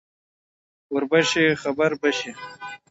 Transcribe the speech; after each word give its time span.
ـ 0.47 0.93
وربشې 0.93 1.45
خبر 1.61 1.91
بشې. 2.01 2.31